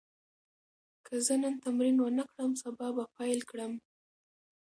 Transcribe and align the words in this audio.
که 1.05 1.13
زه 1.25 1.33
نن 1.43 1.55
تمرین 1.63 1.97
ونه 1.99 2.23
کړم، 2.31 2.51
سبا 2.61 2.87
به 2.95 3.03
پیل 3.15 3.39
کړم. 3.49 3.73